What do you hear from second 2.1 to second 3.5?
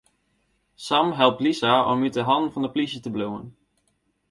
'e hannen fan de plysje te bliuwen.